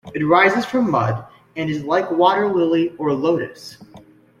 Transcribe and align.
It 0.15 0.25
rises 0.25 0.65
from 0.65 0.89
mud, 0.89 1.23
and 1.55 1.69
is 1.69 1.83
like 1.83 2.09
water 2.09 2.51
lily 2.51 2.91
or 2.97 3.13
lotus. 3.13 3.77